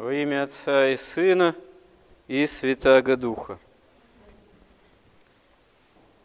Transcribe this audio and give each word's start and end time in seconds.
Во 0.00 0.14
имя 0.14 0.44
Отца 0.44 0.88
и 0.88 0.96
Сына 0.96 1.54
и 2.26 2.46
Святаго 2.46 3.18
Духа. 3.18 3.58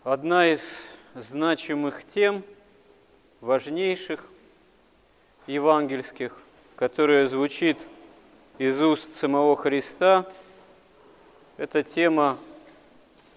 Одна 0.05 0.49
из 0.49 0.77
значимых 1.13 2.05
тем, 2.05 2.43
важнейших 3.41 4.29
евангельских, 5.45 6.37
которая 6.77 7.27
звучит 7.27 7.77
из 8.59 8.81
уст 8.81 9.13
самого 9.13 9.57
Христа, 9.57 10.25
это 11.57 11.83
тема 11.83 12.37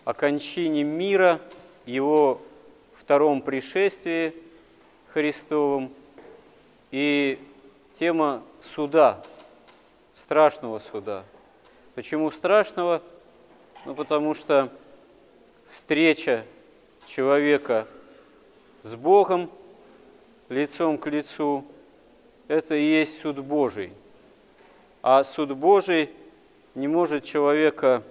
о 0.04 0.14
кончине 0.14 0.84
мира, 0.84 1.40
его 1.84 2.40
втором 2.94 3.42
пришествии 3.42 4.36
Христовом 5.12 5.92
и 6.92 7.40
тема 7.94 8.44
суда, 8.60 9.20
страшного 10.18 10.80
суда. 10.80 11.24
Почему 11.94 12.30
страшного? 12.30 13.02
Ну, 13.84 13.94
потому 13.94 14.34
что 14.34 14.68
встреча 15.70 16.44
человека 17.06 17.86
с 18.82 18.94
Богом 18.96 19.48
лицом 20.48 20.98
к 20.98 21.06
лицу– 21.06 21.64
это 22.48 22.74
и 22.74 22.82
есть 22.82 23.20
суд 23.20 23.38
Божий. 23.38 23.92
А 25.02 25.22
суд 25.22 25.52
Божий 25.56 26.10
не 26.74 26.88
может 26.88 27.24
человека 27.24 28.02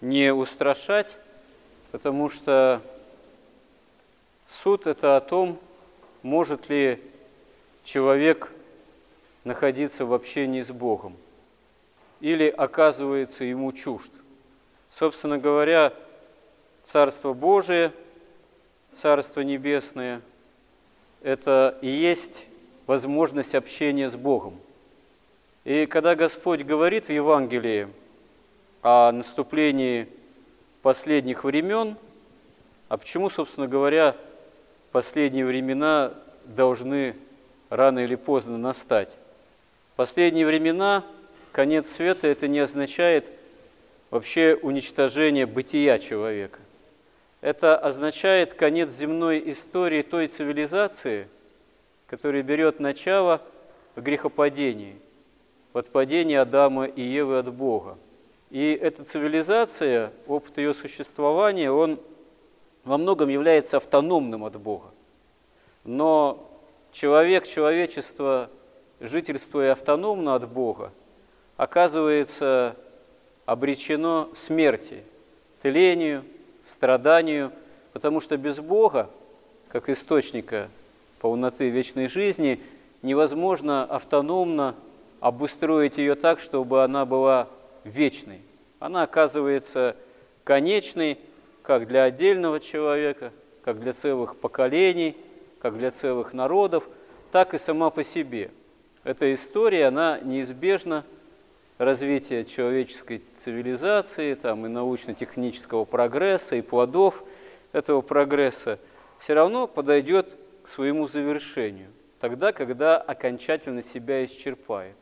не 0.00 0.34
устрашать, 0.34 1.16
потому 1.92 2.28
что 2.28 2.82
суд– 4.48 4.86
это 4.88 5.16
о 5.16 5.20
том, 5.20 5.58
может 6.22 6.68
ли 6.68 7.00
человек 7.84 8.52
находиться 9.44 10.04
в 10.04 10.12
общении 10.12 10.60
с 10.60 10.70
Богом 10.70 11.16
или 12.20 12.48
оказывается 12.48 13.44
ему 13.44 13.72
чужд. 13.72 14.10
Собственно 14.90 15.38
говоря, 15.38 15.92
Царство 16.82 17.32
Божие, 17.32 17.92
Царство 18.92 19.40
Небесное– 19.40 20.22
это 21.22 21.78
и 21.80 21.88
есть 21.88 22.46
возможность 22.86 23.54
общения 23.54 24.08
с 24.08 24.16
Богом. 24.16 24.58
И 25.64 25.86
когда 25.86 26.14
Господь 26.14 26.62
говорит 26.62 27.06
в 27.06 27.12
Евангелии 27.12 27.88
о 28.82 29.12
наступлении 29.12 30.08
последних 30.82 31.44
времен, 31.44 31.96
а 32.88 32.96
почему, 32.96 33.30
собственно 33.30 33.68
говоря, 33.68 34.16
последние 34.90 35.44
времена 35.44 36.14
должны 36.46 37.16
рано 37.68 38.00
или 38.00 38.16
поздно 38.16 38.58
настать? 38.58 39.16
Последние 40.00 40.46
времена, 40.46 41.04
конец 41.52 41.90
света, 41.90 42.26
это 42.26 42.48
не 42.48 42.60
означает 42.60 43.26
вообще 44.08 44.58
уничтожение 44.62 45.44
бытия 45.44 45.98
человека. 45.98 46.58
Это 47.42 47.76
означает 47.76 48.54
конец 48.54 48.92
земной 48.92 49.42
истории 49.50 50.00
той 50.00 50.28
цивилизации, 50.28 51.28
которая 52.06 52.42
берет 52.42 52.80
начало 52.80 53.42
в 53.94 54.00
грехопадении, 54.00 54.96
в 55.74 55.76
отпадении 55.76 56.36
Адама 56.36 56.86
и 56.86 57.02
Евы 57.02 57.38
от 57.38 57.52
Бога. 57.52 57.98
И 58.48 58.72
эта 58.72 59.04
цивилизация, 59.04 60.14
опыт 60.26 60.56
ее 60.56 60.72
существования, 60.72 61.70
он 61.70 62.00
во 62.84 62.96
многом 62.96 63.28
является 63.28 63.76
автономным 63.76 64.46
от 64.46 64.58
Бога. 64.58 64.92
Но 65.84 66.50
человек, 66.90 67.46
человечество 67.46 68.48
жительствуя 69.00 69.72
автономно 69.72 70.34
от 70.34 70.48
Бога, 70.48 70.92
оказывается 71.56 72.76
обречено 73.46 74.28
смерти, 74.34 75.02
тлению, 75.62 76.24
страданию, 76.64 77.52
потому 77.92 78.20
что 78.20 78.36
без 78.36 78.60
Бога, 78.60 79.10
как 79.68 79.88
источника 79.88 80.68
полноты 81.18 81.70
вечной 81.70 82.08
жизни, 82.08 82.60
невозможно 83.02 83.84
автономно 83.84 84.74
обустроить 85.20 85.98
ее 85.98 86.14
так, 86.14 86.38
чтобы 86.38 86.84
она 86.84 87.04
была 87.04 87.48
вечной. 87.84 88.40
Она 88.78 89.02
оказывается 89.02 89.96
конечной 90.44 91.18
как 91.62 91.86
для 91.86 92.04
отдельного 92.04 92.60
человека, 92.60 93.32
как 93.64 93.80
для 93.80 93.92
целых 93.92 94.36
поколений, 94.36 95.16
как 95.60 95.76
для 95.76 95.90
целых 95.90 96.32
народов, 96.32 96.88
так 97.32 97.54
и 97.54 97.58
сама 97.58 97.90
по 97.90 98.02
себе– 98.02 98.50
эта 99.04 99.32
история, 99.32 99.86
она 99.86 100.18
неизбежна 100.20 101.04
развития 101.78 102.44
человеческой 102.44 103.22
цивилизации, 103.36 104.34
там, 104.34 104.66
и 104.66 104.68
научно-технического 104.68 105.84
прогресса, 105.84 106.56
и 106.56 106.60
плодов 106.60 107.24
этого 107.72 108.02
прогресса, 108.02 108.78
все 109.18 109.34
равно 109.34 109.66
подойдет 109.66 110.36
к 110.62 110.68
своему 110.68 111.06
завершению. 111.06 111.88
Тогда, 112.20 112.52
когда 112.52 112.98
окончательно 112.98 113.82
себя 113.82 114.24
исчерпает. 114.24 114.94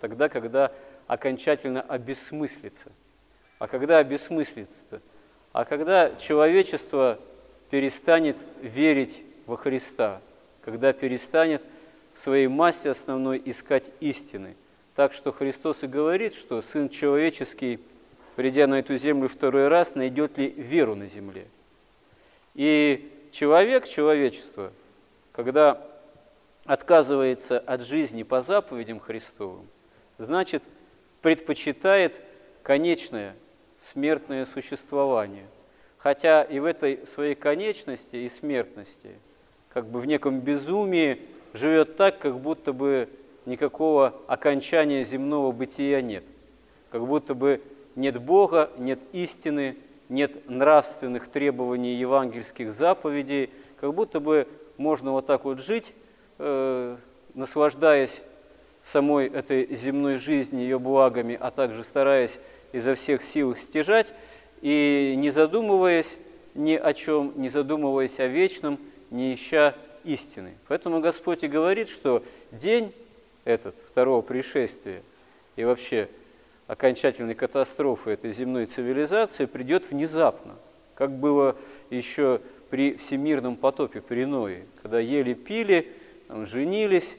Тогда, 0.00 0.28
когда 0.28 0.72
окончательно 1.06 1.82
обесмыслится. 1.82 2.90
А 3.60 3.68
когда 3.68 3.98
обесмыслится-то? 3.98 5.00
А 5.52 5.64
когда 5.64 6.14
человечество 6.16 7.20
перестанет 7.70 8.36
верить 8.60 9.22
во 9.46 9.56
Христа, 9.56 10.20
когда 10.64 10.92
перестанет 10.92 11.62
своей 12.14 12.46
массе 12.46 12.90
основной 12.90 13.40
искать 13.44 13.90
истины. 14.00 14.56
Так 14.94 15.12
что 15.12 15.32
Христос 15.32 15.82
и 15.82 15.86
говорит, 15.86 16.34
что 16.34 16.60
Сын 16.60 16.88
Человеческий, 16.88 17.80
придя 18.36 18.66
на 18.66 18.78
эту 18.78 18.96
землю 18.96 19.28
второй 19.28 19.68
раз, 19.68 19.94
найдет 19.94 20.38
ли 20.38 20.48
веру 20.48 20.94
на 20.94 21.08
земле. 21.08 21.48
И 22.54 23.10
человек, 23.32 23.88
человечество, 23.88 24.72
когда 25.32 25.84
отказывается 26.64 27.58
от 27.58 27.82
жизни 27.82 28.22
по 28.22 28.40
заповедям 28.40 29.00
Христовым, 29.00 29.66
значит, 30.18 30.62
предпочитает 31.20 32.20
конечное 32.62 33.34
смертное 33.80 34.44
существование. 34.44 35.46
Хотя 35.98 36.42
и 36.42 36.58
в 36.58 36.64
этой 36.64 37.06
своей 37.06 37.34
конечности 37.34 38.16
и 38.16 38.28
смертности, 38.28 39.10
как 39.70 39.86
бы 39.86 40.00
в 40.00 40.06
неком 40.06 40.40
безумии, 40.40 41.20
живет 41.54 41.96
так, 41.96 42.18
как 42.18 42.38
будто 42.38 42.74
бы 42.74 43.08
никакого 43.46 44.14
окончания 44.26 45.04
земного 45.04 45.52
бытия 45.52 46.02
нет. 46.02 46.24
Как 46.90 47.06
будто 47.06 47.34
бы 47.34 47.62
нет 47.96 48.20
Бога, 48.20 48.70
нет 48.76 49.00
истины, 49.12 49.76
нет 50.08 50.48
нравственных 50.48 51.28
требований 51.28 51.94
евангельских 51.94 52.72
заповедей, 52.72 53.50
как 53.80 53.94
будто 53.94 54.20
бы 54.20 54.46
можно 54.76 55.12
вот 55.12 55.26
так 55.26 55.44
вот 55.44 55.60
жить, 55.60 55.94
э, 56.38 56.96
наслаждаясь 57.34 58.20
самой 58.82 59.28
этой 59.28 59.74
земной 59.74 60.16
жизни, 60.16 60.60
ее 60.60 60.78
благами, 60.78 61.38
а 61.40 61.50
также 61.50 61.84
стараясь 61.84 62.38
изо 62.72 62.94
всех 62.94 63.22
сил 63.22 63.52
их 63.52 63.58
стяжать, 63.58 64.12
и 64.60 65.14
не 65.16 65.30
задумываясь 65.30 66.16
ни 66.54 66.74
о 66.74 66.92
чем, 66.92 67.32
не 67.36 67.48
задумываясь 67.48 68.18
о 68.20 68.26
вечном, 68.26 68.78
не 69.10 69.34
ища 69.34 69.74
истины. 70.04 70.54
Поэтому 70.68 71.00
Господь 71.00 71.42
и 71.42 71.48
говорит, 71.48 71.88
что 71.88 72.22
день 72.52 72.92
этот, 73.44 73.74
второго 73.88 74.22
пришествия, 74.22 75.02
и 75.56 75.64
вообще 75.64 76.08
окончательной 76.66 77.34
катастрофы 77.34 78.10
этой 78.10 78.32
земной 78.32 78.66
цивилизации 78.66 79.44
придет 79.44 79.90
внезапно, 79.90 80.54
как 80.94 81.10
было 81.12 81.56
еще 81.90 82.40
при 82.70 82.96
всемирном 82.96 83.56
потопе 83.56 84.00
при 84.00 84.24
Ное, 84.24 84.62
когда 84.82 84.98
ели, 84.98 85.34
пили, 85.34 85.92
там, 86.28 86.46
женились, 86.46 87.16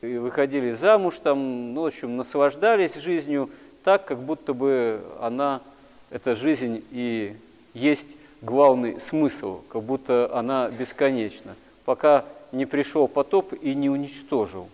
и 0.00 0.16
выходили 0.16 0.72
замуж, 0.72 1.18
там, 1.22 1.74
ну, 1.74 1.82
в 1.82 1.86
общем, 1.86 2.16
наслаждались 2.16 2.94
жизнью 2.96 3.50
так, 3.84 4.04
как 4.04 4.18
будто 4.20 4.52
бы 4.52 5.00
она, 5.20 5.62
эта 6.10 6.34
жизнь 6.34 6.84
и 6.90 7.34
есть 7.74 8.10
главный 8.42 9.00
смысл, 9.00 9.62
как 9.68 9.82
будто 9.82 10.30
она 10.32 10.68
бесконечна 10.70 11.56
пока 11.88 12.26
не 12.52 12.66
пришел 12.66 13.08
потоп 13.08 13.54
и 13.62 13.74
не 13.74 13.88
уничтожил 13.88 14.68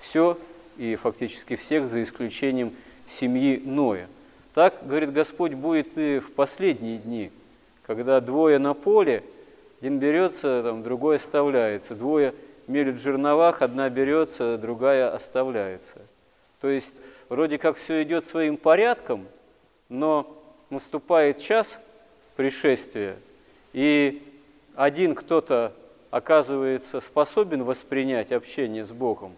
все 0.00 0.36
и 0.76 0.96
фактически 0.96 1.54
всех, 1.54 1.86
за 1.86 2.02
исключением 2.02 2.72
семьи 3.06 3.62
Ноя. 3.64 4.08
Так, 4.52 4.74
говорит 4.82 5.12
Господь, 5.12 5.52
будет 5.54 5.96
и 5.96 6.18
в 6.18 6.32
последние 6.32 6.98
дни, 6.98 7.30
когда 7.86 8.20
двое 8.20 8.58
на 8.58 8.74
поле, 8.74 9.22
один 9.80 10.00
берется, 10.00 10.64
там, 10.64 10.82
другой 10.82 11.16
оставляется, 11.16 11.94
двое 11.94 12.34
мелют 12.66 12.96
в 12.96 13.00
жерновах, 13.00 13.62
одна 13.62 13.88
берется, 13.88 14.58
другая 14.58 15.14
оставляется. 15.14 16.02
То 16.60 16.68
есть 16.68 16.96
вроде 17.28 17.58
как 17.58 17.76
все 17.76 18.02
идет 18.02 18.24
своим 18.24 18.56
порядком, 18.56 19.28
но 19.88 20.36
наступает 20.70 21.40
час 21.40 21.78
пришествия, 22.34 23.14
и 23.72 24.20
один 24.74 25.14
кто-то 25.14 25.72
оказывается 26.16 27.00
способен 27.00 27.64
воспринять 27.64 28.32
общение 28.32 28.84
с 28.84 28.92
Богом, 28.92 29.34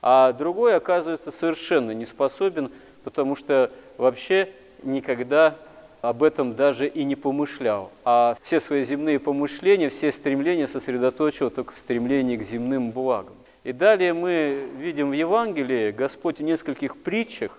а 0.00 0.32
другой 0.32 0.76
оказывается 0.76 1.30
совершенно 1.30 1.92
не 1.92 2.04
способен 2.04 2.70
потому 3.04 3.36
что 3.36 3.70
вообще 3.98 4.50
никогда 4.82 5.56
об 6.00 6.22
этом 6.22 6.54
даже 6.54 6.88
и 6.88 7.04
не 7.04 7.14
помышлял. 7.14 7.90
А 8.04 8.36
все 8.42 8.58
свои 8.58 8.84
земные 8.84 9.18
помышления, 9.20 9.88
все 9.88 10.10
стремления 10.10 10.66
сосредоточил 10.66 11.50
только 11.50 11.72
в 11.72 11.78
стремлении 11.78 12.36
к 12.36 12.42
земным 12.42 12.90
благам. 12.90 13.34
И 13.62 13.72
далее 13.72 14.12
мы 14.12 14.68
видим 14.76 15.10
в 15.10 15.12
Евангелии, 15.12 15.92
Господь 15.92 16.38
в 16.38 16.42
нескольких 16.42 16.96
притчах 16.96 17.58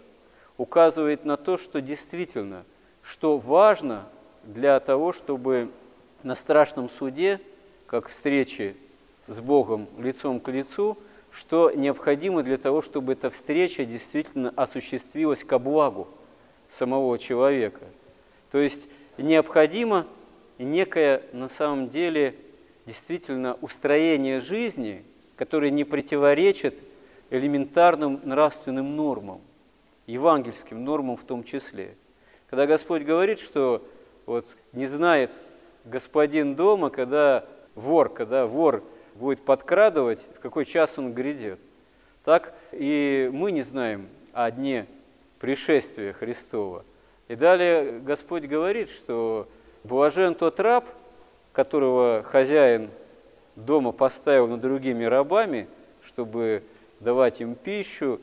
указывает 0.58 1.24
на 1.24 1.38
то, 1.38 1.58
что 1.58 1.80
действительно, 1.80 2.66
что 3.02 3.38
важно 3.38 4.04
для 4.44 4.80
того, 4.82 5.14
чтобы 5.14 5.70
на 6.24 6.36
страшном 6.36 6.90
суде, 6.90 7.40
как 7.94 8.08
встрече 8.08 8.76
с 9.28 9.40
Богом 9.40 9.88
лицом 10.00 10.40
к 10.40 10.50
лицу, 10.50 10.98
что 11.30 11.70
необходимо 11.70 12.42
для 12.42 12.58
того, 12.58 12.82
чтобы 12.82 13.14
эта 13.14 13.30
встреча 13.30 13.86
действительно 13.86 14.52
осуществилась 14.56 15.44
ко 15.44 15.60
благу 15.60 16.08
самого 16.68 17.20
человека. 17.20 17.84
То 18.52 18.58
есть 18.58 18.88
необходимо 19.20 20.08
некое 20.58 21.22
на 21.34 21.48
самом 21.48 21.90
деле 21.90 22.34
действительно 22.88 23.60
устроение 23.62 24.42
жизни, 24.42 25.04
которое 25.36 25.70
не 25.70 25.84
противоречит 25.84 26.74
элементарным 27.30 28.22
нравственным 28.24 28.96
нормам, 28.96 29.40
евангельским 30.08 30.84
нормам 30.84 31.16
в 31.16 31.26
том 31.26 31.44
числе. 31.44 31.94
Когда 32.50 32.66
Господь 32.66 33.04
говорит, 33.04 33.40
что 33.40 33.88
вот 34.26 34.48
не 34.72 34.88
знает 34.88 35.30
господин 35.86 36.56
дома, 36.56 36.90
когда 36.90 37.46
вор, 37.76 38.10
когда 38.10 38.46
вор 38.46 38.84
будет 39.16 39.42
подкрадывать, 39.42 40.20
в 40.36 40.40
какой 40.40 40.66
час 40.66 40.98
он 40.98 41.14
грядет. 41.14 41.60
Так 42.24 42.54
и 42.72 43.30
мы 43.34 43.52
не 43.52 43.62
знаем 43.62 44.08
о 44.34 44.50
дне 44.50 44.88
пришествия 45.40 46.14
Христова. 46.14 46.86
И 47.28 47.36
далее 47.36 48.00
Господь 48.00 48.44
говорит, 48.44 48.90
что 48.90 49.48
блажен 49.84 50.36
тот 50.36 50.60
раб, 50.60 50.86
которого 51.52 52.24
хозяин 52.24 52.90
дома 53.56 53.92
поставил 53.92 54.48
над 54.48 54.62
другими 54.62 55.04
рабами, 55.04 55.68
чтобы 56.04 56.64
давать 57.00 57.42
им 57.42 57.56
пищу, 57.56 58.20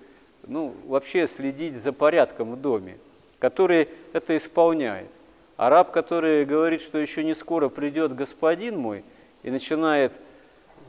ну, 0.46 0.74
вообще 0.86 1.26
следить 1.26 1.76
за 1.76 1.92
порядком 1.92 2.52
в 2.52 2.60
доме, 2.60 2.98
который 3.38 3.88
это 4.12 4.36
исполняет. 4.36 5.08
А 5.56 5.68
раб, 5.68 5.90
который 5.90 6.44
говорит, 6.46 6.80
что 6.80 6.98
еще 6.98 7.22
не 7.22 7.34
скоро 7.34 7.68
придет 7.68 8.14
господин 8.14 8.78
мой, 8.78 9.04
и 9.42 9.50
начинает 9.50 10.12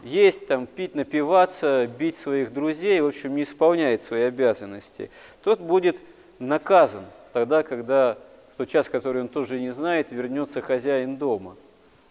есть, 0.04 0.48
там, 0.48 0.66
пить, 0.66 0.96
напиваться, 0.96 1.88
бить 1.88 2.18
своих 2.18 2.54
друзей, 2.54 3.00
в 3.02 3.08
общем, 3.08 3.36
не 3.36 3.44
исполняет 3.44 4.02
свои 4.02 4.24
обязанности, 4.24 5.12
тот 5.44 5.60
будет 5.60 5.98
наказан 6.40 7.06
тогда, 7.34 7.64
когда 7.64 8.18
в 8.54 8.58
тот 8.58 8.70
час, 8.70 8.90
который 8.90 9.22
он 9.22 9.28
тоже 9.28 9.60
не 9.60 9.70
знает, 9.70 10.12
вернется 10.12 10.62
хозяин 10.62 11.18
дома. 11.18 11.56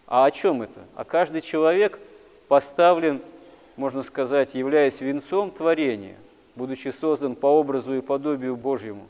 А 0.07 0.25
о 0.25 0.31
чем 0.31 0.61
это? 0.61 0.79
А 0.95 1.03
каждый 1.03 1.41
человек 1.41 1.99
поставлен, 2.47 3.21
можно 3.75 4.03
сказать, 4.03 4.55
являясь 4.55 5.01
венцом 5.01 5.51
творения, 5.51 6.15
будучи 6.55 6.89
создан 6.89 7.35
по 7.35 7.47
образу 7.47 7.93
и 7.93 8.01
подобию 8.01 8.55
Божьему. 8.55 9.07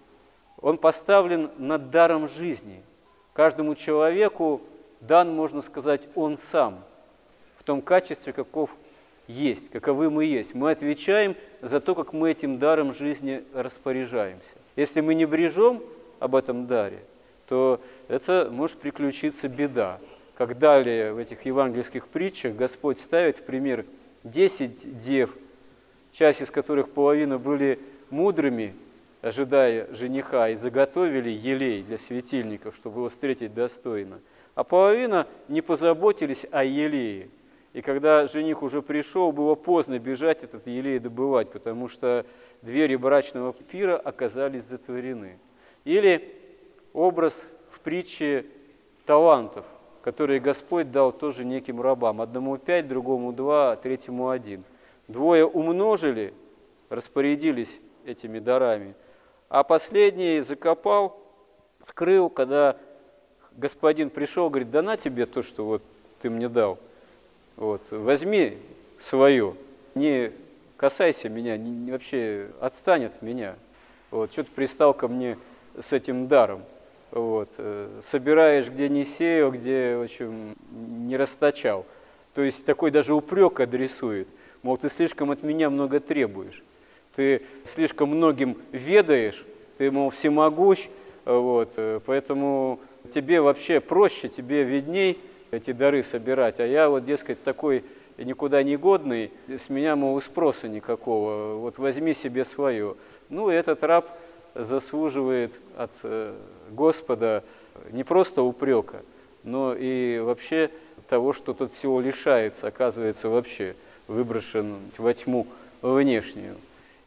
Он 0.60 0.78
поставлен 0.78 1.50
над 1.58 1.90
даром 1.90 2.28
жизни. 2.28 2.84
Каждому 3.34 3.74
человеку 3.76 4.62
дан, 5.00 5.34
можно 5.34 5.62
сказать, 5.62 6.02
он 6.16 6.38
сам– 6.38 6.84
в 7.62 7.64
том 7.64 7.84
качестве, 7.84 8.34
каков 8.34 8.76
есть, 9.28 9.70
каковы 9.70 10.10
мы 10.10 10.26
есть. 10.26 10.56
Мы 10.56 10.72
отвечаем 10.72 11.36
за 11.62 11.80
то, 11.80 11.94
как 11.94 12.12
мы 12.12 12.32
этим 12.32 12.58
даром 12.58 12.92
жизни 12.92 13.44
распоряжаемся. 13.54 14.56
Если 14.76 15.00
мы 15.00 15.14
не 15.14 15.26
брежем 15.26 15.84
об 16.20 16.36
этом 16.36 16.66
даре, 16.66 17.04
то 17.48 17.80
это 18.08 18.50
может 18.52 18.78
приключиться 18.78 19.48
беда. 19.48 20.00
Как 20.36 20.58
далее 20.58 21.14
в 21.14 21.20
этих 21.20 21.46
евангельских 21.46 22.08
притчах 22.08 22.56
Господь 22.56 22.98
ставит 22.98 23.38
в 23.38 23.44
пример 23.44 23.86
10 24.24 24.98
дев, 24.98 25.38
часть 26.14 26.42
из 26.42 26.50
которых 26.50 26.90
половина 26.90 27.38
были 27.38 27.78
мудрыми, 28.10 28.74
ожидая 29.22 29.88
жениха, 29.94 30.50
и 30.50 30.56
заготовили 30.56 31.30
елей 31.30 31.84
для 31.84 32.00
светильников, 32.00 32.76
чтобы 32.76 33.02
его 33.02 33.10
встретить 33.10 33.54
достойно. 33.54 34.20
А 34.56 34.64
половина 34.64 35.28
не 35.48 35.62
позаботились 35.62 36.48
о 36.50 36.64
елее– 36.64 37.30
и 37.74 37.82
когда 37.82 38.28
жених 38.28 38.64
уже 38.64 38.82
пришел, 38.82 39.32
было 39.32 39.56
поздно 39.56 39.98
бежать 39.98 40.44
этот 40.44 40.68
елей 40.68 41.00
добывать, 41.00 41.50
потому 41.52 41.88
что 41.88 42.26
двери 42.62 42.98
брачного 42.98 43.54
пира 43.54 43.98
оказались 43.98 44.64
затворены. 44.64 45.40
Или 45.86 46.36
образ 46.92 47.48
в 47.70 47.80
притче 47.80 48.46
талантов, 49.06 49.66
которые 50.02 50.42
Господь 50.42 50.92
дал 50.92 51.14
тоже 51.14 51.46
неким 51.46 51.80
рабам. 51.80 52.20
Одному 52.20 52.58
пять, 52.58 52.90
другому 52.90 53.32
два, 53.32 53.78
третьему 53.78 54.30
один. 54.30 54.66
Двое 55.08 55.46
умножили, 55.46 56.34
распорядились 56.90 57.80
этими 58.06 58.40
дарами, 58.40 58.96
а 59.48 59.64
последний 59.64 60.42
закопал, 60.42 61.18
скрыл, 61.80 62.30
когда 62.30 62.78
господин 63.54 64.10
пришел, 64.10 64.50
говорит, 64.50 64.72
да 64.72 64.82
на 64.82 64.98
тебе 64.98 65.26
то, 65.26 65.42
что 65.42 65.66
вот 65.66 65.84
ты 66.20 66.30
мне 66.30 66.50
дал– 66.50 66.78
вот. 67.56 67.82
Возьми 67.92 68.58
свое, 68.98 69.56
не 69.96 70.32
касайся 70.78 71.30
меня, 71.30 71.58
не, 71.58 71.72
не, 71.72 71.92
вообще 71.92 72.48
отстань 72.60 73.06
от 73.06 73.22
меня. 73.22 73.56
Вот. 74.10 74.32
Что 74.32 74.44
ты 74.44 74.52
пристал 74.52 74.94
ко 74.94 75.08
мне 75.08 75.38
с 75.78 75.94
этим 75.94 76.28
даром? 76.28 76.64
Вот. 77.12 77.50
Э, 77.58 78.00
собираешь, 78.02 78.68
где 78.70 78.90
не 78.90 79.04
сеял, 79.04 79.52
где, 79.52 79.96
в 79.96 80.04
общем, 80.04 80.56
не 80.72 81.18
расточал. 81.18 81.86
То 82.34 82.42
есть 82.42 82.66
такой 82.66 82.92
даже 82.92 83.14
упрек 83.14 83.60
адресует. 83.60 84.28
Мол, 84.64 84.78
ты 84.78 84.90
слишком 84.90 85.32
от 85.32 85.44
меня 85.44 85.70
много 85.70 86.00
требуешь. 86.00 86.64
Ты 87.16 87.44
слишком 87.64 88.10
многим 88.10 88.58
ведаешь, 88.72 89.46
ты, 89.78 89.92
мол, 89.92 90.10
всемогущ, 90.12 90.88
вот, 91.26 91.74
э, 91.76 92.00
поэтому 92.06 92.80
тебе 93.14 93.42
вообще 93.42 93.80
проще, 93.82 94.30
тебе 94.30 94.64
видней, 94.64 95.20
эти 95.52 95.72
дары 95.72 96.02
собирать, 96.04 96.60
а 96.60 96.66
я 96.66 96.90
вот, 96.90 97.06
дескать, 97.06 97.44
такой 97.44 97.84
никуда 98.18 98.64
не 98.64 98.78
годный, 98.78 99.32
с 99.48 99.70
меня, 99.70 99.96
мол, 99.96 100.20
спроса 100.22 100.68
никакого, 100.68 101.56
вот 101.56 101.78
возьми 101.78 102.14
себе 102.14 102.44
свое. 102.46 102.96
Ну, 103.30 103.50
этот 103.50 103.84
раб 103.84 104.10
заслуживает 104.56 105.54
от 105.78 105.92
э, 106.04 106.36
Господа 106.72 107.44
не 107.92 108.04
просто 108.04 108.44
упрека, 108.44 109.02
но 109.44 109.76
и 109.78 110.20
вообще 110.20 110.70
того, 111.08 111.34
что 111.34 111.54
тот 111.54 111.72
всего 111.72 112.00
лишается, 112.00 112.68
оказывается 112.68 113.30
вообще 113.30 113.76
выброшен 114.08 114.78
во 114.98 115.14
тьму 115.14 115.48
внешнюю. 115.82 116.56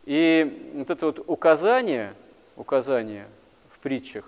И 0.04 0.72
вот 0.74 0.90
это 0.90 1.06
вот 1.06 1.24
указание, 1.26 2.12
указание 2.56 3.26
в 3.70 3.78
притчах 3.78 4.24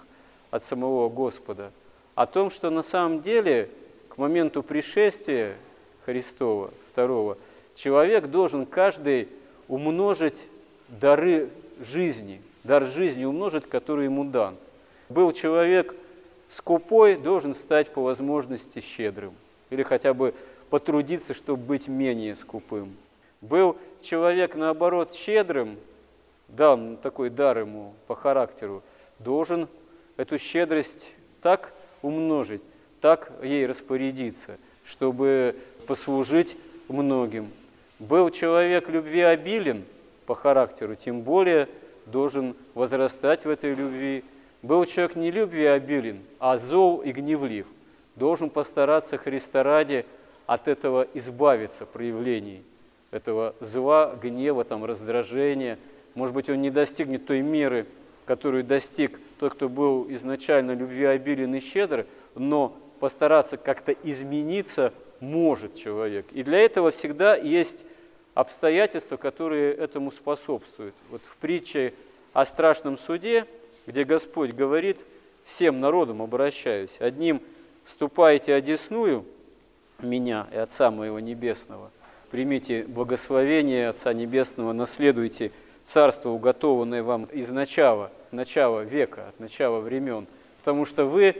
от 0.50 0.62
самого 0.62 1.08
Господа 1.08 1.72
о 2.14 2.26
том, 2.26 2.50
что 2.50 2.70
на 2.70 2.82
самом 2.82 3.20
деле 3.20 3.68
моменту 4.16 4.62
пришествия 4.62 5.56
Христова, 6.04 6.70
второго, 6.92 7.38
человек 7.74 8.26
должен 8.26 8.66
каждый 8.66 9.28
умножить 9.68 10.38
дары 10.88 11.50
жизни, 11.80 12.40
дар 12.64 12.86
жизни 12.86 13.24
умножить, 13.24 13.68
который 13.68 14.06
ему 14.06 14.24
дан. 14.24 14.56
Был 15.08 15.32
человек 15.32 15.94
скупой, 16.48 17.16
должен 17.16 17.54
стать 17.54 17.90
по 17.90 18.02
возможности 18.02 18.80
щедрым 18.80 19.34
или 19.70 19.82
хотя 19.82 20.14
бы 20.14 20.34
потрудиться, 20.70 21.34
чтобы 21.34 21.62
быть 21.62 21.88
менее 21.88 22.34
скупым. 22.34 22.96
Был 23.40 23.76
человек, 24.00 24.54
наоборот, 24.54 25.14
щедрым, 25.14 25.76
дан 26.48 26.96
такой 26.96 27.30
дар 27.30 27.58
ему 27.58 27.94
по 28.06 28.14
характеру, 28.14 28.82
должен 29.18 29.68
эту 30.16 30.38
щедрость 30.38 31.12
так 31.42 31.72
умножить, 32.02 32.62
так 33.06 33.30
ей 33.40 33.66
распорядиться, 33.66 34.58
чтобы 34.84 35.54
послужить 35.86 36.56
многим. 36.88 37.52
Был 38.00 38.30
человек 38.30 38.88
любви 38.88 39.20
обилен 39.20 39.84
по 40.26 40.34
характеру, 40.34 40.96
тем 40.96 41.20
более 41.20 41.68
должен 42.06 42.56
возрастать 42.74 43.44
в 43.44 43.48
этой 43.48 43.74
любви. 43.74 44.24
Был 44.60 44.84
человек 44.86 45.14
не 45.14 45.30
любви 45.30 45.66
обилен, 45.66 46.18
а 46.40 46.58
зол 46.58 47.00
и 47.00 47.12
гневлив. 47.12 47.68
Должен 48.16 48.50
постараться 48.50 49.18
Христа 49.18 49.62
ради 49.62 50.04
от 50.46 50.66
этого 50.66 51.06
избавиться 51.14 51.86
проявлений, 51.86 52.64
этого 53.12 53.54
зла, 53.60 54.18
гнева, 54.20 54.64
там, 54.64 54.84
раздражения. 54.84 55.78
Может 56.16 56.34
быть, 56.34 56.50
он 56.50 56.60
не 56.60 56.70
достигнет 56.70 57.24
той 57.24 57.40
меры, 57.40 57.86
которую 58.24 58.64
достиг 58.64 59.20
тот, 59.38 59.54
кто 59.54 59.68
был 59.68 60.08
изначально 60.08 60.72
любви 60.72 61.04
обилен 61.04 61.54
и 61.54 61.60
щедр, 61.60 62.04
но 62.34 62.76
постараться 62.98 63.56
как-то 63.56 63.92
измениться 64.02 64.92
может 65.20 65.74
человек. 65.74 66.26
И 66.32 66.42
для 66.42 66.58
этого 66.58 66.90
всегда 66.90 67.36
есть 67.36 67.78
обстоятельства, 68.34 69.16
которые 69.16 69.74
этому 69.74 70.10
способствуют. 70.10 70.94
Вот 71.10 71.22
в 71.24 71.36
притче 71.36 71.94
о 72.32 72.44
страшном 72.44 72.98
суде 72.98 73.46
где 73.86 74.04
Господь 74.04 74.52
говорит, 74.52 75.04
всем 75.44 75.80
народам 75.80 76.20
обращаюсь, 76.20 76.96
одним 76.98 77.40
«ступайте 77.84 78.52
одесную 78.52 79.24
меня 80.00 80.48
и 80.52 80.56
Отца 80.56 80.90
моего 80.90 81.20
Небесного, 81.20 81.90
примите 82.30 82.82
благословение 82.82 83.88
Отца 83.88 84.12
Небесного, 84.12 84.72
наследуйте 84.72 85.52
царство, 85.84 86.30
уготованное 86.30 87.02
вам 87.02 87.24
из 87.24 87.50
начала, 87.50 88.10
начала 88.32 88.80
века, 88.80 89.28
от 89.28 89.38
начала 89.40 89.80
времен, 89.80 90.26
потому 90.58 90.84
что 90.84 91.06
вы 91.06 91.36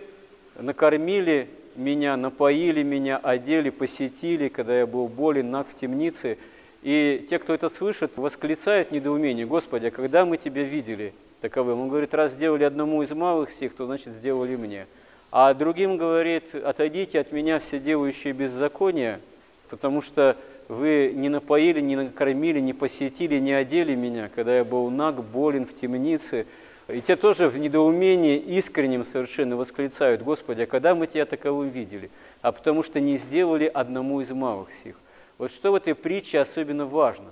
накормили 0.58 1.48
меня, 1.76 2.16
напоили 2.16 2.82
меня, 2.82 3.18
одели, 3.18 3.70
посетили, 3.70 4.48
когда 4.48 4.78
я 4.78 4.86
был 4.86 5.08
болен, 5.08 5.50
наг 5.50 5.68
в 5.68 5.74
темнице. 5.74 6.38
И 6.82 7.26
те, 7.28 7.38
кто 7.38 7.54
это 7.54 7.68
слышит, 7.68 8.16
восклицают 8.16 8.92
недоумение, 8.92 9.46
Господи, 9.46 9.86
а 9.86 9.90
когда 9.90 10.24
мы 10.24 10.36
Тебя 10.36 10.62
видели 10.62 11.12
таковым? 11.40 11.80
Он 11.80 11.88
говорит, 11.88 12.14
раз 12.14 12.32
сделали 12.32 12.64
одному 12.64 13.02
из 13.02 13.12
малых 13.12 13.50
сих, 13.50 13.74
то 13.74 13.86
значит 13.86 14.14
сделали 14.14 14.56
мне. 14.56 14.86
А 15.32 15.52
другим 15.54 15.96
говорит, 15.96 16.54
отойдите 16.54 17.20
от 17.20 17.32
меня 17.32 17.58
все 17.58 17.78
делающие 17.78 18.32
беззакония, 18.32 19.20
потому 19.68 20.00
что 20.00 20.36
вы 20.68 21.12
не 21.14 21.28
напоили, 21.28 21.80
не 21.80 21.96
накормили, 21.96 22.60
не 22.60 22.72
посетили, 22.72 23.38
не 23.38 23.52
одели 23.52 23.94
меня, 23.94 24.30
когда 24.34 24.56
я 24.56 24.64
был 24.64 24.90
наг, 24.90 25.22
болен 25.22 25.66
в 25.66 25.74
темнице. 25.74 26.46
И 26.88 27.00
те 27.00 27.16
тоже 27.16 27.48
в 27.48 27.58
недоумении 27.58 28.36
искренним 28.38 29.02
совершенно 29.02 29.56
восклицают, 29.56 30.22
Господи, 30.22 30.62
а 30.62 30.66
когда 30.66 30.94
мы 30.94 31.08
Тебя 31.08 31.26
таковым 31.26 31.68
видели? 31.68 32.10
А 32.42 32.52
потому 32.52 32.82
что 32.84 33.00
не 33.00 33.16
сделали 33.16 33.66
одному 33.66 34.20
из 34.20 34.30
малых 34.30 34.72
сих. 34.72 34.96
Вот 35.38 35.50
что 35.50 35.72
в 35.72 35.74
этой 35.74 35.94
притче 35.96 36.38
особенно 36.38 36.86
важно? 36.86 37.30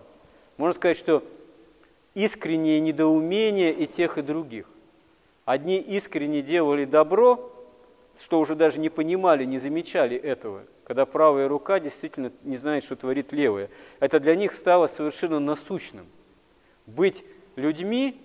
Можно 0.57 0.75
сказать, 0.75 0.97
что 0.97 1.23
искреннее 2.15 2.81
недоумение 2.81 3.73
и 3.73 3.87
тех, 3.87 4.19
и 4.19 4.23
других. 4.23 4.67
Одни 5.45 5.79
искренне 5.79 6.43
делали 6.43 6.85
добро, 6.85 7.53
что 8.21 8.41
уже 8.41 8.55
даже 8.55 8.81
не 8.81 8.89
понимали, 8.89 9.45
не 9.45 9.59
замечали 9.59 10.17
этого, 10.17 10.63
когда 10.85 11.07
правая 11.07 11.49
рука 11.49 11.81
действительно 11.81 12.33
не 12.43 12.57
знает, 12.57 12.85
что 12.85 12.97
творит 12.97 13.33
левая. 13.33 13.69
Это 14.01 14.21
для 14.21 14.35
них 14.35 14.53
стало 14.53 14.87
совершенно 14.87 15.39
насущным. 15.39 16.07
Быть 16.87 17.25
людьми, 17.57 18.21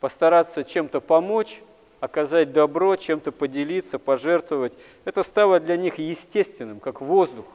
постараться 0.00 0.64
чем-то 0.64 1.00
помочь, 1.00 1.60
оказать 2.00 2.52
добро, 2.52 2.96
чем-то 2.96 3.30
поделиться, 3.30 3.98
пожертвовать, 3.98 4.72
это 5.04 5.22
стало 5.22 5.60
для 5.60 5.76
них 5.76 5.98
естественным, 5.98 6.80
как 6.80 7.00
воздух, 7.00 7.46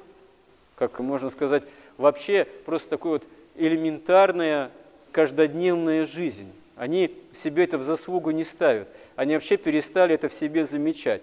как 0.76 1.00
можно 1.00 1.30
сказать, 1.30 1.64
вообще 1.98 2.48
просто 2.66 2.92
такой 2.92 3.12
вот 3.12 3.24
элементарная 3.56 4.72
каждодневная 5.12 6.06
жизнь. 6.06 6.52
Они 6.76 7.16
себе 7.34 7.64
это 7.64 7.78
в 7.78 7.84
заслугу 7.84 8.32
не 8.32 8.44
ставят. 8.44 8.88
Они 9.16 9.34
вообще 9.34 9.58
перестали 9.58 10.14
это 10.14 10.28
в 10.28 10.34
себе 10.34 10.66
замечать. 10.66 11.22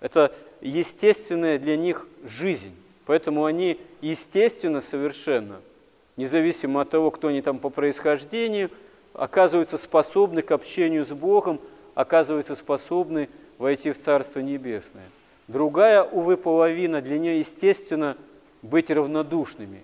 Это 0.00 0.34
естественная 0.60 1.58
для 1.58 1.76
них 1.76 2.06
жизнь. 2.24 2.74
Поэтому 3.06 3.46
они 3.46 3.80
естественно 4.00 4.80
совершенно, 4.80 5.60
независимо 6.16 6.82
от 6.82 6.90
того, 6.90 7.10
кто 7.10 7.28
они 7.28 7.40
там 7.40 7.58
по 7.58 7.70
происхождению, 7.70 8.70
оказываются 9.14 9.78
способны 9.78 10.42
к 10.42 10.50
общению 10.50 11.04
с 11.04 11.10
Богом, 11.10 11.60
оказываются 11.94 12.54
способны 12.54 13.28
войти 13.58 13.92
в 13.92 13.98
Царство 13.98 14.40
Небесное. 14.40 15.04
Другая, 15.48 16.02
увы, 16.02 16.36
половина, 16.36 17.02
для 17.02 17.18
нее 17.18 17.38
естественно 17.38 18.16
быть 18.62 18.90
равнодушными, 18.90 19.82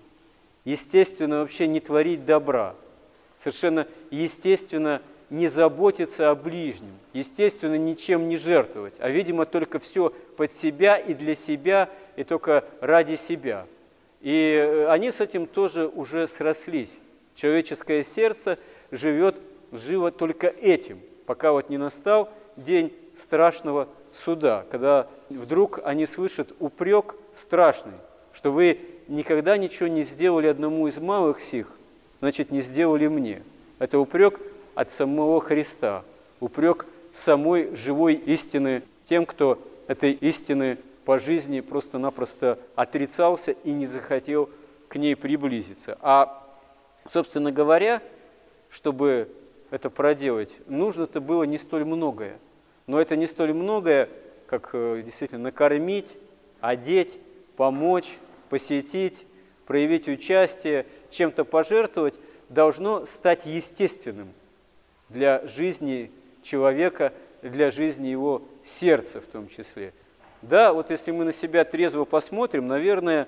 естественно 0.65 1.39
вообще 1.39 1.67
не 1.67 1.79
творить 1.79 2.25
добра, 2.25 2.75
совершенно 3.37 3.87
естественно 4.09 5.01
не 5.29 5.47
заботиться 5.47 6.31
о 6.31 6.35
ближнем, 6.35 6.93
естественно, 7.13 7.75
ничем 7.75 8.29
не 8.29 8.37
жертвовать, 8.37 8.93
а, 8.99 9.09
видимо, 9.09 9.45
только 9.45 9.79
все 9.79 10.09
под 10.37 10.51
себя 10.51 10.97
и 10.97 11.13
для 11.13 11.35
себя, 11.35 11.89
и 12.15 12.23
только 12.23 12.63
ради 12.81 13.15
себя. 13.15 13.67
И 14.21 14.31
э, 14.31 14.87
они 14.87 15.11
с 15.11 15.21
этим 15.21 15.45
тоже 15.45 15.87
уже 15.87 16.27
срослись. 16.27 16.97
Человеческое 17.35 18.03
сердце 18.03 18.57
живет, 18.91 19.35
живо 19.71 20.11
только 20.11 20.47
этим, 20.47 20.99
пока 21.25 21.51
вот 21.51 21.69
не 21.69 21.77
настал 21.77 22.29
день 22.55 22.93
страшного 23.15 23.87
суда, 24.13 24.65
когда 24.71 25.07
вдруг 25.29 25.79
они 25.83 26.05
слышат 26.05 26.53
упрек 26.59 27.15
страшный, 27.33 27.93
что 28.33 28.51
вы 28.51 28.79
никогда 29.07 29.57
ничего 29.57 29.87
не 29.87 30.03
сделали 30.03 30.47
одному 30.47 30.87
из 30.87 30.97
малых 30.97 31.39
сих, 31.39 31.67
значит, 32.19 32.51
не 32.51 32.61
сделали 32.61 33.07
мне. 33.07 33.43
Это 33.79 33.99
упрек 33.99 34.39
от 34.75 34.89
самого 34.89 35.41
Христа, 35.41 36.03
упрек 36.39 36.85
самой 37.11 37.75
живой 37.75 38.13
истины 38.13 38.83
тем, 39.05 39.25
кто 39.25 39.59
этой 39.87 40.11
истины 40.13 40.77
по 41.05 41.17
жизни 41.17 41.61
просто-напросто 41.61 42.59
отрицался 42.75 43.51
и 43.63 43.71
не 43.71 43.85
захотел 43.85 44.49
к 44.87 44.95
ней 44.95 45.15
приблизиться. 45.15 45.97
А, 46.01 46.45
собственно 47.07 47.51
говоря, 47.51 48.01
чтобы 48.69 49.29
это 49.71 49.89
проделать, 49.89 50.51
нужно-то 50.67 51.21
было 51.21 51.43
не 51.43 51.57
столь 51.57 51.85
многое. 51.85 52.37
Но 52.87 52.99
это 52.99 53.15
не 53.15 53.27
столь 53.27 53.53
многое, 53.53 54.09
как 54.47 54.71
э, 54.73 55.01
действительно 55.05 55.43
накормить, 55.43 56.15
одеть, 56.59 57.19
помочь, 57.55 58.17
посетить, 58.49 59.25
проявить 59.65 60.07
участие, 60.07 60.85
чем-то 61.11 61.45
пожертвовать, 61.45 62.15
должно 62.49 63.05
стать 63.05 63.45
естественным 63.45 64.29
для 65.09 65.45
жизни 65.47 66.11
человека, 66.41 67.13
для 67.41 67.69
жизни 67.71 68.07
его 68.07 68.41
сердца 68.63 69.21
в 69.21 69.25
том 69.25 69.47
числе. 69.47 69.93
Да, 70.41 70.73
вот 70.73 70.89
если 70.89 71.11
мы 71.11 71.25
на 71.25 71.31
себя 71.31 71.65
трезво 71.65 72.05
посмотрим, 72.05 72.67
наверное, 72.67 73.27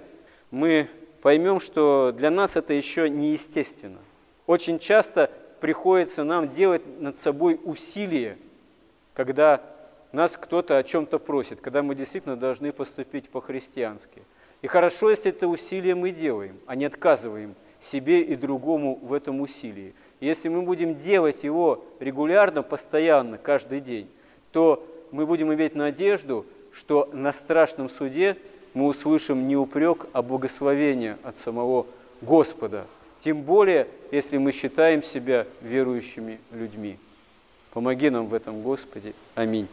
мы 0.50 0.90
поймем, 1.22 1.60
что 1.60 2.14
для 2.16 2.32
нас 2.32 2.56
это 2.56 2.74
еще 2.74 3.10
неестественно. 3.10 4.00
Очень 4.48 4.80
часто 4.80 5.30
приходится 5.60 6.24
нам 6.24 6.54
делать 6.54 6.82
над 7.00 7.16
собой 7.16 7.60
усилия, 7.64 8.38
когда 9.14 9.62
нас 10.12 10.38
кто-то 10.38 10.78
о 10.78 10.84
чем-то 10.84 11.20
просит, 11.20 11.62
когда 11.62 11.84
мы 11.84 11.96
действительно 11.96 12.36
должны 12.36 12.72
поступить 12.72 13.30
по-христиански. 13.30 14.24
И 14.62 14.68
хорошо, 14.68 15.10
если 15.10 15.32
это 15.32 15.48
усилие 15.48 15.96
мы 15.96 16.12
делаем, 16.12 16.60
а 16.66 16.76
не 16.76 16.86
отказываем 16.86 17.56
себе 17.80 18.22
и 18.22 18.36
другому 18.36 19.00
в 19.02 19.14
этом 19.14 19.42
усилии. 19.42 19.94
Если 20.20 20.50
мы 20.50 20.62
будем 20.62 20.96
делать 20.96 21.44
его 21.44 21.84
регулярно, 22.00 22.62
постоянно, 22.62 23.38
каждый 23.38 23.80
день, 23.80 24.08
то 24.52 24.86
мы 25.12 25.26
будем 25.26 25.52
иметь 25.54 25.76
надежду, 25.76 26.46
что 26.72 27.10
на 27.12 27.34
страшном 27.34 27.90
суде 27.90 28.38
мы 28.74 28.86
услышим 28.86 29.48
не 29.48 29.58
упрек, 29.58 30.06
а 30.14 30.22
благословение 30.22 31.18
от 31.24 31.36
самого 31.36 31.88
Господа. 32.22 32.86
Тем 33.24 33.44
более, 33.44 33.88
если 34.12 34.38
мы 34.38 34.52
считаем 34.52 35.04
себя 35.04 35.46
верующими 35.62 36.40
людьми. 36.52 36.98
Помоги 37.72 38.10
нам 38.10 38.28
в 38.28 38.34
этом, 38.34 38.62
Господи. 38.62 39.14
Аминь. 39.36 39.68